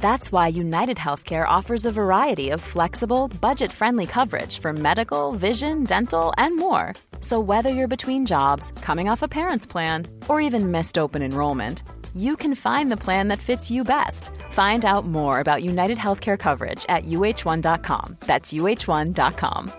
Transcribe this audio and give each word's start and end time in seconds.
That's 0.00 0.32
why 0.32 0.48
United 0.48 0.96
Healthcare 0.96 1.46
offers 1.46 1.84
a 1.84 1.92
variety 1.92 2.50
of 2.50 2.60
flexible, 2.60 3.28
budget 3.40 3.70
friendly 3.70 4.06
coverage 4.06 4.58
for 4.58 4.72
medical, 4.72 5.32
vision, 5.32 5.84
dental, 5.84 6.32
and 6.38 6.56
more. 6.56 6.94
So, 7.20 7.38
whether 7.38 7.68
you're 7.68 7.96
between 7.96 8.26
jobs, 8.26 8.72
coming 8.82 9.08
off 9.08 9.22
a 9.22 9.28
parent's 9.28 9.66
plan, 9.66 10.08
or 10.28 10.40
even 10.40 10.70
missed 10.70 10.98
open 10.98 11.22
enrollment, 11.22 11.82
you 12.14 12.34
can 12.36 12.54
find 12.54 12.90
the 12.90 12.96
plan 12.96 13.28
that 13.28 13.38
fits 13.38 13.70
you 13.70 13.84
best. 13.84 14.30
Find 14.50 14.84
out 14.84 15.06
more 15.06 15.38
about 15.38 15.62
United 15.62 15.98
Healthcare 15.98 16.38
coverage 16.38 16.86
at 16.88 17.04
uh1.com. 17.04 18.16
That's 18.20 18.52
uh1.com. 18.52 19.72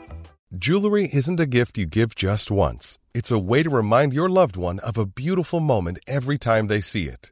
Jewelry 0.55 1.09
isn't 1.11 1.39
a 1.39 1.45
gift 1.57 1.77
you 1.77 1.85
give 1.87 2.13
just 2.13 2.51
once. 2.51 2.99
It's 3.13 3.31
a 3.31 3.39
way 3.39 3.63
to 3.63 3.69
remind 3.69 4.13
your 4.13 4.29
loved 4.29 4.55
one 4.55 4.79
of 4.79 4.97
a 4.97 5.05
beautiful 5.05 5.59
moment 5.61 5.99
every 6.07 6.37
time 6.37 6.67
they 6.67 6.81
see 6.81 7.07
it. 7.07 7.31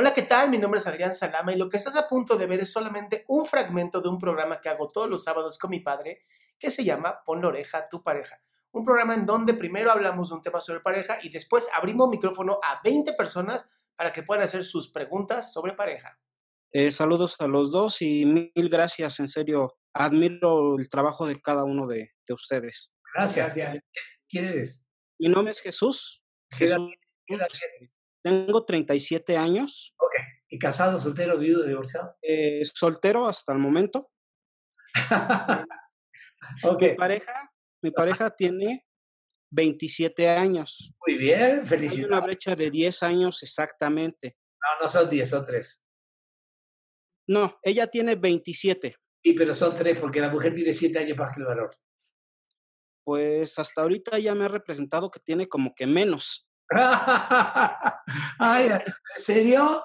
Hola, 0.00 0.14
¿qué 0.14 0.22
tal? 0.22 0.48
Mi 0.48 0.58
nombre 0.58 0.78
es 0.78 0.86
Adrián 0.86 1.12
Salama 1.12 1.52
y 1.52 1.56
lo 1.56 1.68
que 1.68 1.76
estás 1.76 1.96
a 1.96 2.08
punto 2.08 2.36
de 2.36 2.46
ver 2.46 2.60
es 2.60 2.70
solamente 2.70 3.24
un 3.26 3.46
fragmento 3.46 4.00
de 4.00 4.08
un 4.08 4.16
programa 4.20 4.60
que 4.60 4.68
hago 4.68 4.86
todos 4.86 5.10
los 5.10 5.24
sábados 5.24 5.58
con 5.58 5.70
mi 5.70 5.80
padre 5.80 6.20
que 6.56 6.70
se 6.70 6.84
llama 6.84 7.24
Pon 7.24 7.42
la 7.42 7.48
oreja 7.48 7.78
a 7.78 7.88
tu 7.88 8.04
pareja. 8.04 8.40
Un 8.70 8.84
programa 8.84 9.14
en 9.14 9.26
donde 9.26 9.54
primero 9.54 9.90
hablamos 9.90 10.28
de 10.28 10.36
un 10.36 10.42
tema 10.44 10.60
sobre 10.60 10.78
pareja 10.82 11.18
y 11.20 11.30
después 11.30 11.66
abrimos 11.74 12.08
micrófono 12.10 12.60
a 12.62 12.80
20 12.84 13.14
personas 13.14 13.68
para 13.96 14.12
que 14.12 14.22
puedan 14.22 14.44
hacer 14.44 14.64
sus 14.64 14.88
preguntas 14.88 15.52
sobre 15.52 15.72
pareja. 15.72 16.16
Eh, 16.70 16.92
saludos 16.92 17.34
a 17.40 17.48
los 17.48 17.72
dos 17.72 18.00
y 18.00 18.24
mil 18.24 18.52
gracias, 18.70 19.18
en 19.18 19.26
serio. 19.26 19.78
Admiro 19.94 20.76
el 20.78 20.88
trabajo 20.88 21.26
de 21.26 21.42
cada 21.42 21.64
uno 21.64 21.88
de, 21.88 22.12
de 22.24 22.34
ustedes. 22.34 22.94
Gracias. 23.14 23.58
¿Quién 24.28 24.44
eres? 24.44 24.86
Mi 25.18 25.28
nombre 25.28 25.50
es 25.50 25.60
Jesús. 25.60 26.24
¿Qué 26.56 26.66
edad- 26.66 26.76
Jesús. 26.76 26.94
qué 27.26 27.34
edad? 27.34 27.48
Tengo 28.28 28.64
37 28.64 29.36
años, 29.36 29.94
Ok. 29.98 30.12
¿Y 30.50 30.58
casado, 30.58 30.98
soltero, 30.98 31.36
viudo, 31.38 31.64
divorciado? 31.64 32.16
eh, 32.22 32.62
soltero 32.64 33.26
hasta 33.26 33.52
el 33.52 33.58
momento. 33.58 34.10
ok. 36.64 36.82
Mi 36.82 36.94
pareja, 36.94 37.52
mi 37.82 37.90
pareja 37.90 38.30
tiene 38.30 38.86
27 39.50 40.28
años. 40.28 40.92
Muy 41.06 41.16
bien, 41.18 41.42
Hay 41.42 41.52
una 41.58 41.66
felicidades. 41.66 42.22
brecha 42.24 42.56
de 42.56 42.70
10 42.70 43.02
años 43.02 43.42
exactamente. 43.42 44.36
No, 44.62 44.82
no 44.82 44.88
son 44.88 45.08
10, 45.10 45.28
son 45.28 45.46
3. 45.46 45.84
No, 47.28 47.58
ella 47.62 47.86
tiene 47.86 48.14
27. 48.14 48.96
Sí, 49.22 49.32
pero 49.34 49.54
son 49.54 49.76
3 49.76 49.98
porque 50.00 50.20
la 50.20 50.30
mujer 50.30 50.54
tiene 50.54 50.72
7 50.72 50.98
años 50.98 51.16
más 51.18 51.34
que 51.34 51.40
el 51.40 51.46
varón. 51.46 51.70
Pues 53.04 53.58
hasta 53.58 53.82
ahorita 53.82 54.16
ella 54.16 54.34
me 54.34 54.44
ha 54.46 54.48
representado 54.48 55.10
que 55.10 55.20
tiene 55.20 55.46
como 55.48 55.74
que 55.74 55.86
menos. 55.86 56.47
Ay, 58.38 58.68
¿En 58.68 58.82
serio? 59.16 59.82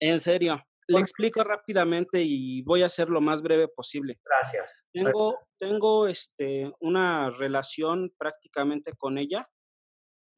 En 0.00 0.20
serio. 0.20 0.62
Le 0.88 1.00
explico 1.00 1.42
rápidamente 1.42 2.22
y 2.22 2.62
voy 2.62 2.82
a 2.82 2.88
ser 2.88 3.08
lo 3.08 3.20
más 3.20 3.42
breve 3.42 3.66
posible. 3.66 4.20
Gracias. 4.24 4.86
Tengo, 4.92 5.36
tengo 5.58 6.06
este, 6.06 6.72
una 6.80 7.30
relación 7.30 8.12
prácticamente 8.16 8.92
con 8.96 9.18
ella 9.18 9.48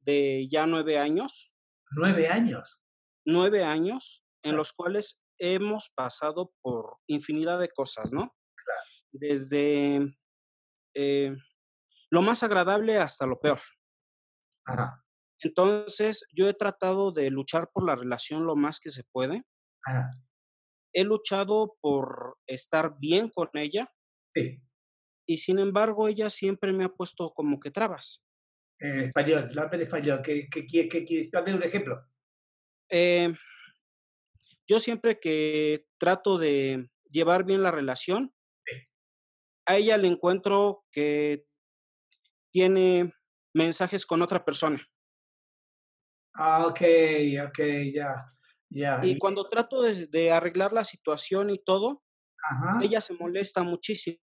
de 0.01 0.47
ya 0.49 0.65
nueve 0.65 0.97
años, 0.97 1.53
Nueve 1.91 2.27
años. 2.29 2.79
nueve 3.25 3.63
años 3.63 4.23
en 4.43 4.51
Claro. 4.51 4.57
los 4.57 4.73
cuales 4.73 5.19
hemos 5.39 5.89
pasado 5.93 6.51
por 6.61 6.97
infinidad 7.07 7.59
de 7.59 7.69
cosas, 7.69 8.11
¿no? 8.11 8.35
Desde 9.11 10.01
eh, 10.95 11.35
lo 12.11 12.21
más 12.21 12.41
agradable 12.43 12.97
hasta 12.97 13.25
lo 13.27 13.39
peor. 13.39 13.59
Ajá. 14.65 15.03
Entonces, 15.41 16.23
yo 16.33 16.49
he 16.49 16.53
tratado 16.53 17.11
de 17.11 17.29
luchar 17.29 17.69
por 17.73 17.85
la 17.85 17.95
relación 17.95 18.45
lo 18.45 18.55
más 18.55 18.79
que 18.79 18.89
se 18.89 19.03
puede. 19.11 19.43
Ajá. 19.85 20.11
He 20.93 21.03
luchado 21.03 21.77
por 21.81 22.37
estar 22.47 22.95
bien 22.99 23.29
con 23.29 23.49
ella 23.53 23.91
Sí. 24.33 24.59
y 25.27 25.37
sin 25.37 25.59
embargo 25.59 26.07
ella 26.07 26.29
siempre 26.29 26.71
me 26.73 26.83
ha 26.85 26.89
puesto 26.89 27.31
como 27.33 27.59
que 27.59 27.71
trabas. 27.71 28.23
En 28.79 29.01
español, 29.01 29.47
dame 29.53 29.75
en 29.75 29.81
español. 29.81 30.21
¿Qué, 30.23 30.47
qué, 30.49 30.65
qué, 30.65 30.87
qué 30.87 31.05
quieres? 31.05 31.31
Dame 31.31 31.53
un 31.53 31.63
ejemplo. 31.63 32.01
Eh, 32.89 33.33
yo 34.67 34.79
siempre 34.79 35.19
que 35.19 35.85
trato 35.99 36.37
de 36.37 36.89
llevar 37.09 37.43
bien 37.43 37.61
la 37.63 37.71
relación, 37.71 38.33
a 39.65 39.77
ella 39.77 39.97
le 39.97 40.07
encuentro 40.07 40.83
que 40.91 41.45
tiene 42.51 43.13
mensajes 43.53 44.05
con 44.05 44.21
otra 44.23 44.43
persona. 44.43 44.88
Ah, 46.33 46.65
ok, 46.67 46.81
ok, 47.47 47.59
ya. 47.93 48.25
Ya. 48.69 48.99
Y 49.03 49.17
cuando 49.17 49.47
trato 49.49 49.81
de, 49.81 50.05
de 50.07 50.31
arreglar 50.31 50.73
la 50.73 50.85
situación 50.85 51.49
y 51.49 51.57
todo, 51.57 52.03
Ajá. 52.43 52.79
ella 52.83 53.01
se 53.01 53.13
molesta 53.15 53.63
muchísimo. 53.63 54.19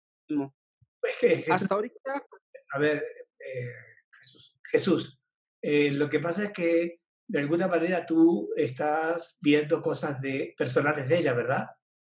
Es 1.03 1.17
que- 1.21 1.29
Jesús, 1.37 1.51
Hasta 1.51 1.75
ahorita, 1.75 2.27
a 2.73 2.79
ver, 2.79 3.03
eh, 3.39 3.73
Jesús, 4.21 4.59
Jesús, 4.71 5.19
eh, 5.63 5.91
lo 5.93 6.09
que 6.11 6.21
pasa 6.21 6.45
es 6.45 6.53
que 6.53 7.01
de 7.27 7.41
alguna 7.41 7.69
manera 7.69 8.05
tú 8.05 8.51
estás 8.55 9.39
viendo 9.41 9.81
cosas 9.81 10.21
de 10.21 10.55
personales 10.59 11.09
de 11.09 11.19
ella, 11.19 11.33
¿verdad? 11.33 11.67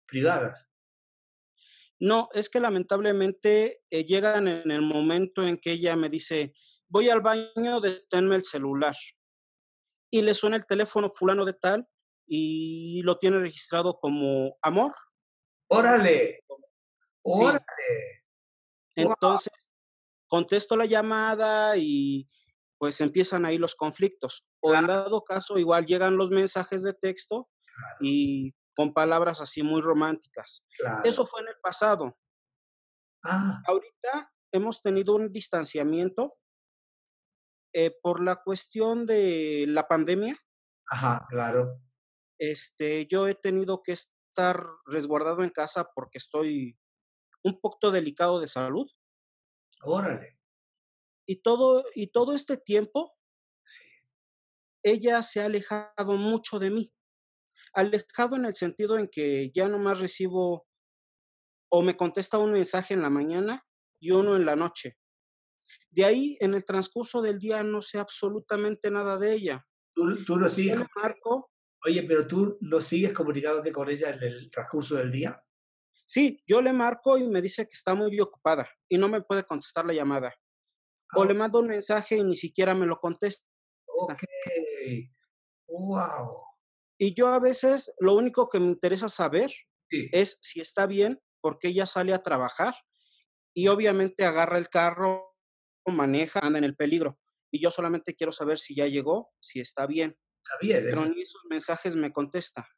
Privadas. 0.07 0.69
no, 2.01 2.29
es 2.35 2.51
que 2.51 2.61
lamentablemente 2.61 3.83
eh, 3.89 4.05
llegan 4.05 4.49
en 4.49 4.71
el 4.71 4.83
momento 4.83 5.47
en 5.47 5.57
que 5.57 5.73
ella 5.73 5.97
me 5.97 6.11
dice, 6.11 6.53
voy 6.89 7.09
al 7.09 7.21
baño, 7.21 7.81
deténme 7.81 8.37
el 8.37 8.45
celular. 8.45 8.95
Y 10.15 10.23
le 10.23 10.33
suena 10.33 10.55
el 10.57 10.65
teléfono 10.65 11.11
fulano 11.11 11.45
de 11.45 11.55
tal 11.55 11.89
y 12.25 13.03
lo 13.03 13.19
tiene 13.19 13.41
registrado 13.41 13.99
como 13.99 14.57
amor. 14.63 14.95
¡Órale! 15.69 16.45
¡Órale! 17.25 18.23
Entonces, 18.95 19.73
contesto 20.29 20.77
la 20.77 20.85
llamada 20.87 21.77
y 21.77 22.31
pues 22.79 23.01
empiezan 23.01 23.45
ahí 23.45 23.59
los 23.59 23.75
conflictos. 23.75 24.47
O 24.61 24.73
en 24.73 24.87
dado 24.87 25.25
caso, 25.25 25.59
igual 25.59 25.85
llegan 25.85 26.17
los 26.17 26.31
mensajes 26.31 26.85
de 26.85 26.95
texto 26.95 27.49
y 27.99 28.55
con 28.77 28.95
palabras 28.95 29.41
así 29.41 29.65
muy 29.65 29.81
románticas. 29.81 30.65
Claro. 30.79 31.03
Eso 31.03 31.27
fue 31.27 31.41
en 31.41 31.49
el 31.49 31.57
pasado. 31.61 32.17
Ah, 33.25 33.61
Ahorita 33.67 34.33
hemos 34.53 34.81
tenido 34.81 35.17
un 35.17 35.33
distanciamiento 35.33 36.37
eh, 37.75 37.91
por 38.03 38.23
la 38.23 38.37
cuestión 38.37 39.05
de 39.05 39.67
la 39.69 39.87
pandemia. 39.89 40.37
ajá, 40.87 41.27
claro. 41.29 41.81
Este, 42.39 43.07
yo 43.07 43.27
he 43.29 43.35
tenido 43.35 43.83
que 43.83 43.93
estar 43.93 44.65
resguardado 44.87 45.43
en 45.45 45.51
casa 45.51 45.89
porque 45.95 46.19
estoy 46.19 46.79
un 47.43 47.61
poquito 47.61 47.91
delicado 47.91 48.41
de 48.41 48.47
salud. 48.47 48.91
Órale. 49.83 50.39
Y 51.27 51.37
todo, 51.43 51.85
y 51.95 52.09
todo 52.09 52.35
este 52.35 52.57
tiempo, 52.57 53.13
Sí. 53.65 53.83
ella 54.83 55.23
se 55.23 55.41
ha 55.41 55.47
alejado 55.47 56.17
mucho 56.17 56.59
de 56.59 56.71
mí. 56.71 56.93
Alejado 57.73 58.37
en 58.37 58.45
el 58.45 58.55
sentido 58.57 58.99
en 58.99 59.09
que 59.09 59.51
ya 59.55 59.69
nomás 59.69 60.01
recibo 60.01 60.67
o 61.71 61.83
me 61.83 61.97
contesta 61.97 62.39
un 62.39 62.53
mensaje 62.53 62.95
en 62.95 63.03
la 63.03 63.11
mañana 63.11 63.65
y 64.01 64.11
uno 64.13 64.37
en 64.37 64.45
la 64.47 64.55
noche. 64.55 64.97
De 65.95 66.05
ahí, 66.05 66.37
en 66.41 66.55
el 66.55 66.65
transcurso 66.65 67.23
del 67.23 67.39
día, 67.39 67.63
no 67.63 67.81
sé 67.81 67.99
absolutamente 67.99 68.91
nada 68.91 69.17
de 69.19 69.33
ella. 69.33 69.65
¿Tú, 69.95 70.25
tú 70.25 70.37
lo 70.37 70.49
sigues? 70.49 70.81
marco, 70.97 71.51
Oye, 71.87 72.03
pero 72.05 72.27
tú 72.27 72.57
lo 72.63 72.81
sigues 72.81 73.13
comunicándote 73.13 73.71
con 73.71 73.89
ella 73.91 74.09
en 74.11 74.23
el 74.23 74.51
transcurso 74.51 74.95
del 74.97 75.13
día. 75.13 75.41
sí, 76.07 76.43
yo 76.47 76.61
le 76.63 76.73
marco 76.73 77.17
y 77.19 77.29
me 77.29 77.41
dice 77.43 77.65
que 77.67 77.75
está 77.75 77.95
muy 77.95 78.19
ocupada 78.21 78.69
y 78.89 78.97
no 78.99 79.07
me 79.09 79.21
puede 79.23 79.45
contestar 79.45 79.85
la 79.87 79.93
llamada. 79.93 80.35
O 81.15 81.23
Ah, 81.23 81.27
le 81.27 81.35
mando 81.35 81.61
un 81.61 81.67
mensaje 81.69 82.17
y 82.17 82.25
ni 82.25 82.35
siquiera 82.37 82.75
me 82.75 82.87
lo 82.87 82.99
contesta. 82.99 83.47
Ok. 83.87 84.23
¡Wow! 85.69 86.41
Y 86.99 87.15
yo 87.15 87.29
a 87.29 87.39
veces 87.39 87.93
lo 88.01 88.15
único 88.15 88.49
que 88.49 88.61
me 88.61 88.67
interesa 88.67 89.09
saber 89.09 89.51
Sí. 89.91 90.09
es 90.13 90.39
si 90.41 90.61
está 90.61 90.87
bien, 90.87 91.21
porque 91.41 91.69
ella 91.69 91.87
sale 91.87 92.15
a 92.15 92.23
trabajar 92.23 92.75
y 93.55 93.69
obviamente 93.69 94.25
agarra 94.25 94.57
el 94.59 94.69
carro, 94.71 95.34
maneja, 95.93 96.41
anda 96.41 96.59
en 96.59 96.65
el 96.65 96.77
peligro. 96.77 97.19
Y 97.51 97.61
yo 97.61 97.71
solamente 97.71 98.15
quiero 98.15 98.33
saber 98.33 98.59
si 98.59 98.75
ya 98.75 98.87
llegó, 98.87 99.33
si 99.41 99.61
está 99.61 99.87
bien. 99.87 100.17
Está 100.43 100.59
bien, 100.61 100.85
Pero 100.85 101.03
eso 101.03 101.15
ni 101.15 101.23
esos 101.23 101.43
mensajes 101.49 101.97
me 101.97 102.13
contesta. 102.13 102.69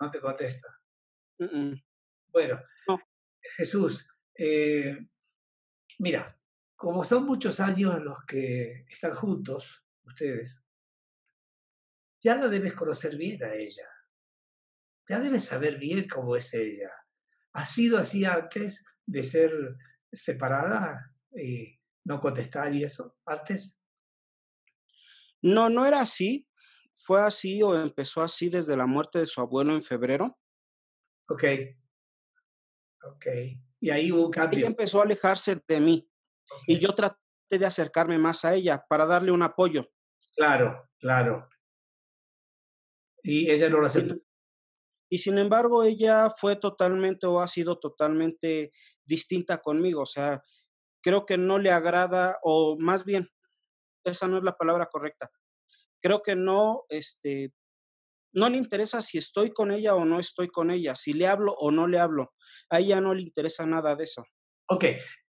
no 0.00 0.10
te 0.10 0.20
contesta. 0.20 0.68
Bueno, 2.28 2.60
No. 2.86 3.00
Jesús, 3.56 4.06
eh, 4.36 4.98
mira, 5.98 6.38
como 6.76 7.04
son 7.04 7.24
muchos 7.24 7.60
años 7.60 8.00
los 8.02 8.18
que 8.26 8.84
están 8.88 9.14
juntos, 9.14 9.84
ustedes, 10.04 10.62
ya 12.20 12.36
la 12.36 12.48
debes 12.48 12.74
conocer 12.74 13.16
bien 13.16 13.42
a 13.44 13.54
ella. 13.54 13.88
Ya 15.08 15.20
debes 15.20 15.44
saber 15.44 15.78
bien 15.78 16.06
cómo 16.08 16.36
es 16.36 16.52
ella. 16.52 16.90
¿Ha 17.52 17.64
sido 17.64 17.98
así 17.98 18.24
antes 18.24 18.84
de 19.06 19.22
ser 19.24 19.52
separada 20.12 21.14
y 21.32 21.77
no 22.08 22.20
contestar 22.20 22.74
y 22.74 22.84
eso? 22.84 23.16
¿Antes? 23.26 23.78
No, 25.42 25.68
no 25.68 25.86
era 25.86 26.00
así. 26.00 26.48
Fue 26.94 27.20
así 27.20 27.62
o 27.62 27.78
empezó 27.78 28.22
así 28.22 28.48
desde 28.48 28.76
la 28.76 28.86
muerte 28.86 29.18
de 29.20 29.26
su 29.26 29.40
abuelo 29.42 29.74
en 29.74 29.82
febrero. 29.82 30.38
Ok. 31.28 31.44
Ok. 33.04 33.26
Y 33.80 33.90
ahí 33.90 34.10
hubo 34.10 34.26
un 34.26 34.34
Ella 34.34 34.42
cambio. 34.42 34.66
empezó 34.66 35.00
a 35.00 35.04
alejarse 35.04 35.62
de 35.68 35.80
mí 35.80 36.10
y 36.66 36.78
yo 36.78 36.94
traté 36.94 37.18
de 37.50 37.66
acercarme 37.66 38.18
más 38.18 38.44
a 38.44 38.54
ella 38.54 38.84
para 38.88 39.06
darle 39.06 39.30
un 39.30 39.42
apoyo. 39.42 39.86
Claro, 40.34 40.88
claro. 40.98 41.48
Y 43.22 43.50
ella 43.50 43.68
no 43.68 43.80
lo 43.80 43.86
aceptó. 43.86 44.16
Y 45.10 45.18
sin 45.18 45.38
embargo, 45.38 45.84
ella 45.84 46.30
fue 46.30 46.56
totalmente 46.56 47.26
o 47.26 47.40
ha 47.40 47.48
sido 47.48 47.78
totalmente 47.78 48.72
distinta 49.04 49.58
conmigo. 49.58 50.02
O 50.02 50.06
sea, 50.06 50.42
creo 51.08 51.24
que 51.24 51.38
no 51.38 51.58
le 51.58 51.70
agrada, 51.70 52.38
o 52.42 52.76
más 52.78 53.06
bien, 53.06 53.30
esa 54.04 54.28
no 54.28 54.36
es 54.36 54.44
la 54.44 54.58
palabra 54.58 54.90
correcta. 54.92 55.30
Creo 56.02 56.20
que 56.20 56.36
no, 56.36 56.84
este, 56.90 57.54
no 58.34 58.50
le 58.50 58.58
interesa 58.58 59.00
si 59.00 59.16
estoy 59.16 59.50
con 59.50 59.70
ella 59.70 59.94
o 59.94 60.04
no 60.04 60.20
estoy 60.20 60.48
con 60.48 60.70
ella, 60.70 60.94
si 60.96 61.14
le 61.14 61.26
hablo 61.26 61.54
o 61.54 61.70
no 61.70 61.86
le 61.86 61.98
hablo. 61.98 62.34
A 62.68 62.80
ella 62.80 63.00
no 63.00 63.14
le 63.14 63.22
interesa 63.22 63.64
nada 63.64 63.96
de 63.96 64.04
eso. 64.04 64.22
Ok. 64.68 64.84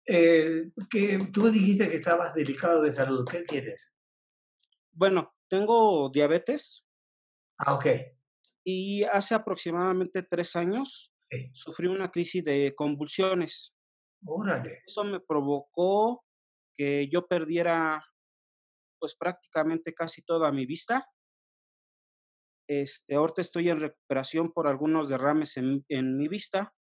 eh, 0.07 0.63
que 0.89 1.19
tú 1.31 1.51
dijiste 1.51 1.88
que 1.88 1.97
estabas 1.97 2.33
delicado 2.33 2.81
de 2.81 2.89
salud. 2.89 3.23
¿Qué 3.30 3.44
tienes? 3.44 3.94
Bueno, 4.91 5.35
tengo 5.47 6.09
diabetes 6.09 6.88
Ah, 7.59 7.75
ok. 7.75 7.85
y 8.65 9.03
hace 9.03 9.35
aproximadamente 9.35 10.23
tres 10.23 10.56
años 10.56 11.13
sufrí 11.53 11.85
una 11.85 12.09
crisis 12.09 12.44
de 12.44 12.73
convulsiones. 12.75 13.76
Órale. 14.25 14.81
Eso 14.86 15.04
me 15.04 15.19
provocó 15.19 16.24
que 16.74 17.08
yo 17.10 17.28
perdiera 17.28 18.04
pues 19.00 19.16
prácticamente 19.16 19.94
casi 19.94 20.24
toda 20.24 20.52
mi 20.52 20.66
vista. 20.66 21.08
Este, 22.69 23.16
ahorita 23.16 23.42
estoy 23.42 23.69
en 23.69 23.80
recuperación 23.80 24.52
por 24.52 24.68
algunos 24.68 25.08
derrames 25.08 25.58
en, 25.58 25.86
en 25.88 26.18
mi 26.18 26.28
vista 26.28 26.74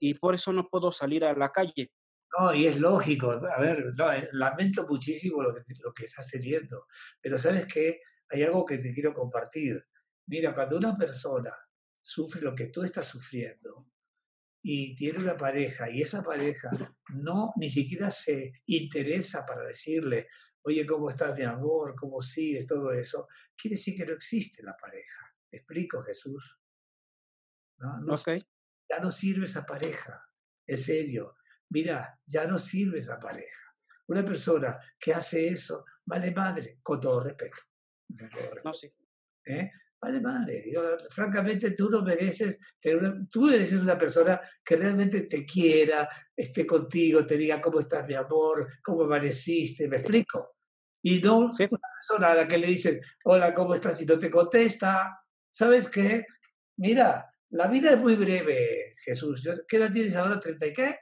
y 0.00 0.14
por 0.14 0.34
eso 0.34 0.52
no 0.52 0.68
puedo 0.68 0.92
salir 0.92 1.24
a 1.24 1.34
la 1.34 1.50
calle. 1.50 1.90
No, 2.38 2.54
y 2.54 2.66
es 2.66 2.78
lógico. 2.78 3.30
A 3.30 3.60
ver, 3.60 3.94
no, 3.96 4.12
eh, 4.12 4.28
lamento 4.32 4.86
muchísimo 4.86 5.42
lo 5.42 5.54
que, 5.54 5.62
lo 5.82 5.92
que 5.92 6.06
estás 6.06 6.30
teniendo. 6.30 6.86
Pero 7.20 7.38
sabes 7.38 7.66
que 7.72 8.00
hay 8.28 8.42
algo 8.42 8.64
que 8.64 8.78
te 8.78 8.92
quiero 8.92 9.14
compartir. 9.14 9.84
Mira, 10.26 10.54
cuando 10.54 10.76
una 10.76 10.96
persona 10.96 11.52
sufre 12.02 12.40
lo 12.40 12.54
que 12.54 12.66
tú 12.66 12.82
estás 12.82 13.06
sufriendo 13.06 13.88
y 14.68 14.96
tiene 14.96 15.20
una 15.20 15.36
pareja 15.36 15.88
y 15.88 16.02
esa 16.02 16.24
pareja 16.24 16.68
no 17.10 17.52
ni 17.54 17.70
siquiera 17.70 18.10
se 18.10 18.52
interesa 18.66 19.46
para 19.46 19.62
decirle, 19.62 20.26
oye, 20.62 20.84
¿cómo 20.84 21.08
estás, 21.08 21.36
mi 21.38 21.44
amor? 21.44 21.94
¿Cómo 21.94 22.20
sigues? 22.20 22.66
Todo 22.66 22.90
eso, 22.90 23.28
quiere 23.56 23.76
decir 23.76 23.96
que 23.96 24.04
no 24.04 24.14
existe 24.14 24.64
la 24.64 24.76
pareja. 24.76 25.32
¿Me 25.52 25.58
explico, 25.58 26.02
Jesús? 26.02 26.58
No, 27.78 28.00
no 28.00 28.16
ya 28.16 28.98
no 29.00 29.12
sirve 29.12 29.44
esa 29.44 29.64
pareja. 29.64 30.20
En 30.66 30.78
serio, 30.78 31.36
mira, 31.68 32.18
ya 32.26 32.48
no 32.48 32.58
sirve 32.58 32.98
esa 32.98 33.20
pareja. 33.20 33.72
Una 34.08 34.24
persona 34.24 34.80
que 34.98 35.14
hace 35.14 35.46
eso, 35.46 35.84
vale 36.04 36.32
madre, 36.32 36.80
con 36.82 36.98
todo 36.98 37.22
respeto. 37.22 37.58
Con 38.08 38.28
todo 38.28 38.40
respeto, 38.40 38.62
no, 38.64 38.74
sí. 38.74 38.92
¿eh? 39.44 39.70
Vale 40.06 40.20
madre. 40.20 40.62
Yo, 40.72 40.96
francamente, 41.10 41.72
tú 41.72 41.90
no 41.90 42.00
mereces, 42.00 42.60
tú 43.28 43.40
mereces 43.40 43.80
una 43.80 43.98
persona 43.98 44.40
que 44.64 44.76
realmente 44.76 45.22
te 45.22 45.44
quiera, 45.44 46.08
esté 46.36 46.64
contigo, 46.64 47.26
te 47.26 47.36
diga 47.36 47.60
cómo 47.60 47.80
estás, 47.80 48.06
mi 48.06 48.14
amor, 48.14 48.68
cómo 48.84 49.02
amaneciste, 49.02 49.88
¿me 49.88 49.96
explico? 49.96 50.58
Y 51.02 51.20
no 51.20 51.52
Sí. 51.52 51.64
una 51.68 51.80
persona 51.98 52.30
a 52.30 52.34
la 52.36 52.46
que 52.46 52.56
le 52.56 52.68
dices, 52.68 53.00
hola, 53.24 53.52
¿cómo 53.52 53.74
estás? 53.74 54.00
Y 54.00 54.06
no 54.06 54.16
te 54.16 54.30
contesta. 54.30 55.18
¿Sabes 55.50 55.90
qué? 55.90 56.24
Mira, 56.76 57.28
la 57.50 57.66
vida 57.66 57.90
es 57.90 57.98
muy 57.98 58.14
breve, 58.14 58.94
Jesús. 59.04 59.42
¿Qué 59.66 59.76
edad 59.76 59.92
tienes 59.92 60.14
ahora? 60.14 60.38
¿30 60.38 60.68
y 60.68 60.72
qué? 60.72 60.98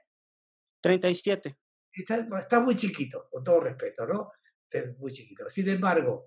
37. 0.80 1.58
Está, 1.92 2.26
está 2.38 2.60
muy 2.60 2.74
chiquito, 2.74 3.28
con 3.30 3.44
todo 3.44 3.60
respeto, 3.60 4.06
¿no? 4.06 4.32
Está 4.66 4.90
muy 4.98 5.12
chiquito. 5.12 5.50
Sin 5.50 5.68
embargo, 5.68 6.24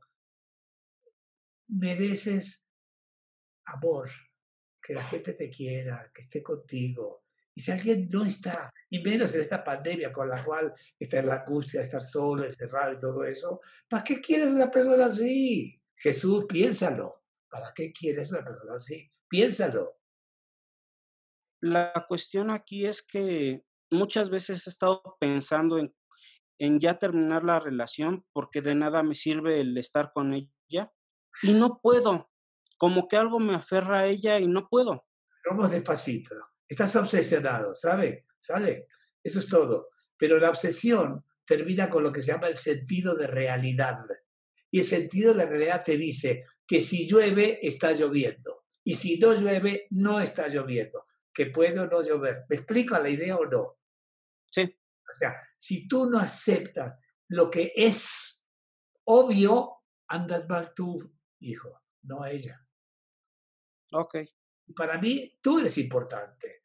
mereces 1.69 2.66
amor, 3.67 4.09
que 4.81 4.93
la 4.93 5.03
gente 5.03 5.33
te 5.33 5.49
quiera, 5.49 6.09
que 6.13 6.23
esté 6.23 6.41
contigo. 6.41 7.23
Y 7.53 7.61
si 7.61 7.71
alguien 7.71 8.09
no 8.09 8.23
está, 8.23 8.71
y 8.89 8.99
menos 8.99 9.33
en 9.33 9.41
esta 9.41 9.63
pandemia 9.63 10.13
con 10.13 10.29
la 10.29 10.43
cual 10.43 10.73
está 10.99 11.19
en 11.19 11.27
la 11.27 11.41
angustia 11.41 11.79
de 11.79 11.87
estar 11.87 12.01
solo, 12.01 12.45
encerrado 12.45 12.93
y 12.93 12.99
todo 12.99 13.23
eso, 13.23 13.61
¿para 13.89 14.03
qué 14.03 14.21
quieres 14.21 14.49
una 14.49 14.69
persona 14.69 15.05
así? 15.05 15.81
Jesús, 15.95 16.45
piénsalo. 16.47 17.13
¿Para 17.49 17.73
qué 17.73 17.91
quieres 17.91 18.31
una 18.31 18.43
persona 18.43 18.75
así? 18.75 19.11
Piénsalo. 19.27 19.97
La 21.61 22.05
cuestión 22.07 22.51
aquí 22.51 22.85
es 22.85 23.01
que 23.01 23.63
muchas 23.89 24.29
veces 24.29 24.67
he 24.67 24.69
estado 24.69 25.17
pensando 25.19 25.79
en, 25.79 25.95
en 26.59 26.79
ya 26.79 26.99
terminar 26.99 27.43
la 27.43 27.59
relación 27.59 28.23
porque 28.33 28.61
de 28.61 28.75
nada 28.75 29.01
me 29.01 29.15
sirve 29.15 29.61
el 29.61 29.75
estar 29.77 30.11
con 30.13 30.33
ella 30.33 30.91
y 31.41 31.53
no 31.53 31.79
puedo. 31.81 32.29
Como 32.77 33.07
que 33.07 33.17
algo 33.17 33.39
me 33.39 33.55
aferra 33.55 33.99
a 33.99 34.07
ella 34.07 34.39
y 34.39 34.47
no 34.47 34.67
puedo. 34.69 35.05
Vamos 35.49 35.71
despacito. 35.71 36.35
Estás 36.67 36.95
obsesionado, 36.95 37.73
¿sabe? 37.73 38.25
¿Sale? 38.39 38.87
Eso 39.23 39.39
es 39.39 39.47
todo. 39.47 39.89
Pero 40.17 40.39
la 40.39 40.49
obsesión 40.49 41.23
termina 41.45 41.89
con 41.89 42.03
lo 42.03 42.11
que 42.11 42.21
se 42.21 42.31
llama 42.31 42.47
el 42.47 42.57
sentido 42.57 43.15
de 43.15 43.27
realidad. 43.27 43.99
Y 44.69 44.79
el 44.79 44.85
sentido 44.85 45.31
de 45.31 45.37
la 45.37 45.45
realidad 45.45 45.83
te 45.83 45.97
dice 45.97 46.45
que 46.67 46.81
si 46.81 47.07
llueve, 47.07 47.59
está 47.65 47.93
lloviendo. 47.93 48.65
Y 48.83 48.93
si 48.93 49.17
no 49.17 49.33
llueve, 49.33 49.87
no 49.91 50.19
está 50.19 50.49
lloviendo. 50.49 51.05
Que 51.33 51.47
puede 51.47 51.79
o 51.79 51.87
no 51.87 52.03
llover. 52.03 52.45
¿Me 52.49 52.57
explico 52.57 52.97
la 52.99 53.09
idea 53.09 53.37
o 53.37 53.45
no? 53.45 53.77
Sí, 54.49 54.63
O 54.63 55.13
sea, 55.13 55.33
si 55.57 55.87
tú 55.87 56.09
no 56.09 56.19
aceptas 56.19 56.95
lo 57.29 57.49
que 57.49 57.71
es 57.75 58.45
obvio, 59.05 59.83
andas 60.07 60.47
mal 60.47 60.73
tú, 60.73 60.99
hijo, 61.39 61.81
no 62.03 62.25
ella. 62.25 62.66
Ok. 63.91 64.17
Para 64.75 64.97
mí, 64.97 65.37
tú 65.41 65.59
eres 65.59 65.77
importante. 65.77 66.63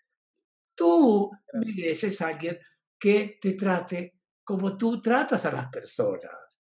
Tú 0.75 1.31
mereces 1.53 2.21
a 2.21 2.29
alguien 2.29 2.59
que 2.99 3.39
te 3.41 3.55
trate 3.55 4.21
como 4.45 4.77
tú 4.77 5.01
tratas 5.01 5.45
a 5.47 5.53
las 5.53 5.69
personas. 5.69 6.61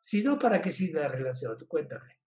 Si 0.00 0.22
no, 0.22 0.38
¿para 0.38 0.60
qué 0.60 0.70
sirve 0.70 1.00
la 1.00 1.08
relación? 1.08 1.56
Cuéntame. 1.66 2.20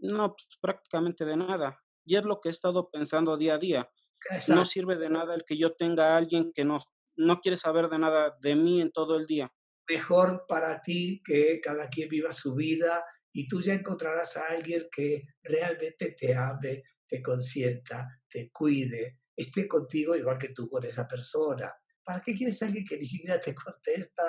No, 0.00 0.34
pues 0.34 0.58
prácticamente 0.60 1.24
de 1.24 1.36
nada. 1.36 1.82
Y 2.04 2.16
es 2.16 2.24
lo 2.24 2.40
que 2.40 2.48
he 2.48 2.50
estado 2.50 2.90
pensando 2.90 3.36
día 3.36 3.54
a 3.54 3.58
día. 3.58 3.90
No 4.30 4.36
Exacto. 4.36 4.64
sirve 4.64 4.96
de 4.96 5.08
nada 5.08 5.34
el 5.34 5.44
que 5.44 5.56
yo 5.56 5.74
tenga 5.74 6.14
a 6.14 6.16
alguien 6.18 6.52
que 6.52 6.64
no, 6.64 6.78
no 7.16 7.40
quiere 7.40 7.56
saber 7.56 7.88
de 7.88 7.98
nada 7.98 8.36
de 8.40 8.56
mí 8.56 8.80
en 8.80 8.92
todo 8.92 9.16
el 9.16 9.26
día. 9.26 9.52
Mejor 9.88 10.44
para 10.46 10.82
ti 10.82 11.22
que 11.24 11.60
cada 11.62 11.88
quien 11.88 12.08
viva 12.08 12.32
su 12.32 12.54
vida 12.54 13.04
y 13.32 13.48
tú 13.48 13.60
ya 13.60 13.74
encontrarás 13.74 14.36
a 14.36 14.46
alguien 14.48 14.88
que 14.90 15.22
realmente 15.42 16.14
te 16.18 16.34
ame, 16.34 16.82
te 17.06 17.22
consienta, 17.22 18.20
te 18.28 18.50
cuide, 18.50 19.20
esté 19.36 19.66
contigo 19.68 20.16
igual 20.16 20.38
que 20.38 20.50
tú 20.50 20.68
con 20.68 20.84
esa 20.84 21.06
persona. 21.06 21.72
¿Para 22.02 22.20
qué 22.20 22.34
quieres 22.34 22.62
alguien 22.62 22.84
que 22.84 22.96
ni 22.96 23.06
siquiera 23.06 23.40
te 23.40 23.54
contesta? 23.54 24.24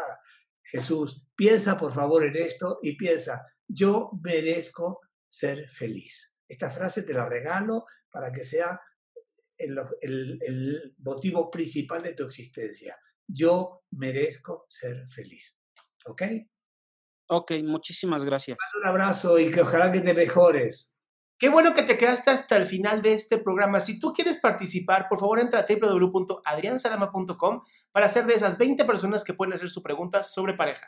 Jesús, 0.64 1.26
piensa 1.36 1.78
por 1.78 1.94
favor 1.94 2.26
en 2.26 2.36
esto 2.36 2.80
y 2.82 2.96
piensa, 2.96 3.46
yo 3.68 4.12
merezco 4.22 5.02
ser 5.28 5.68
feliz. 5.70 6.36
Esta 6.48 6.70
frase 6.70 7.04
te 7.04 7.14
la 7.14 7.28
regalo 7.28 7.86
para 8.12 8.32
que 8.32 8.44
sea 8.44 8.80
el 9.58 10.96
motivo 11.00 11.52
principal 11.52 12.02
de 12.02 12.14
tu 12.14 12.24
existencia. 12.24 12.98
Yo 13.28 13.84
merezco 13.92 14.66
ser 14.70 15.08
feliz. 15.10 15.58
¿Ok? 16.06 16.24
Ok, 17.30 17.52
muchísimas 17.64 18.26
gracias. 18.26 18.58
Un 18.80 18.88
abrazo 18.88 19.38
y 19.38 19.52
que 19.52 19.62
ojalá 19.62 19.92
que 19.92 20.02
te 20.02 20.14
mejores. 20.14 20.94
Qué 21.38 21.48
bueno 21.48 21.74
que 21.74 21.84
te 21.84 21.98
quedaste 21.98 22.32
hasta 22.32 22.58
el 22.58 22.66
final 22.66 23.02
de 23.02 23.14
este 23.14 23.38
programa. 23.38 23.80
Si 23.80 24.00
tú 24.00 24.12
quieres 24.14 24.38
participar, 24.38 25.08
por 25.08 25.20
favor 25.20 25.40
entra 25.40 25.62
a 25.62 25.66
www.adriansalama.com 25.66 27.62
para 27.92 28.10
ser 28.10 28.26
de 28.26 28.34
esas 28.34 28.58
20 28.58 28.84
personas 28.84 29.24
que 29.24 29.34
pueden 29.34 29.54
hacer 29.54 29.70
su 29.70 29.82
pregunta 29.82 30.24
sobre 30.24 30.56
pareja. 30.56 30.88